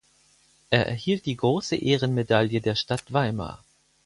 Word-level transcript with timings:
Er 0.71 0.87
erhielt 0.87 1.27
die 1.27 1.37
Große 1.37 1.75
Ehrenmedaille 1.75 2.59
der 2.59 2.73
Stadt 2.73 3.13
Weimar. 3.13 3.63